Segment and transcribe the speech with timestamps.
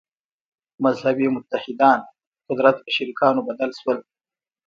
[0.83, 2.09] «مذهبي متحدان» د
[2.47, 3.97] قدرت په شریکانو بدل شول.